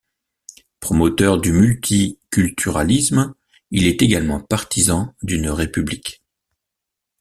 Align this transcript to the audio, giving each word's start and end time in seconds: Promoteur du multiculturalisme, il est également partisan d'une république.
Promoteur 0.79 1.37
du 1.39 1.51
multiculturalisme, 1.53 3.35
il 3.69 3.85
est 3.85 4.01
également 4.01 4.39
partisan 4.39 5.13
d'une 5.21 5.47
république. 5.47 6.23